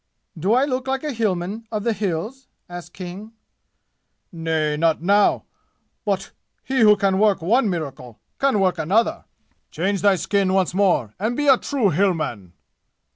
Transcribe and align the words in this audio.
"Do 0.35 0.53
I 0.53 0.65
look 0.65 0.87
like 0.87 1.03
a 1.03 1.11
Hillman 1.11 1.67
of 1.71 1.83
the 1.83 1.93
'Hills'?" 1.93 2.47
asked 2.67 2.91
King. 2.91 3.33
"Nay, 4.31 4.75
not 4.75 4.99
now. 5.03 5.45
But 6.05 6.31
he 6.63 6.79
who 6.79 6.97
can 6.97 7.19
work 7.19 7.39
one 7.43 7.69
miracle 7.69 8.19
can 8.39 8.59
work 8.59 8.79
another. 8.79 9.25
Change 9.69 10.01
thy 10.01 10.15
skin 10.15 10.53
once 10.55 10.73
more 10.73 11.13
and 11.19 11.37
be 11.37 11.47
a 11.47 11.55
true 11.55 11.91
Hillman!" 11.91 12.53